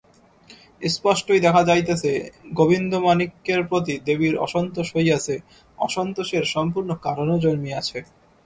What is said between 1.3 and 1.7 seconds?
দেখা